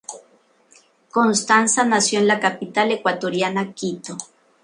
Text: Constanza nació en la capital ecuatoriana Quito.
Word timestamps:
Constanza 1.11 1.83
nació 1.85 2.17
en 2.17 2.27
la 2.27 2.39
capital 2.39 2.91
ecuatoriana 2.91 3.71
Quito. 3.73 4.17